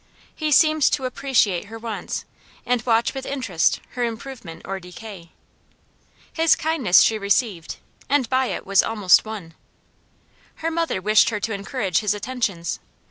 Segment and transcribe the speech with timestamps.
[0.33, 2.25] He seemed to appreciate her wants,
[2.65, 5.29] and watch with interest her improvement or decay.
[6.33, 7.75] His kindness she received,
[8.09, 9.53] and by it was almost won.
[10.55, 12.79] Her mother wished her to encourage his attentions.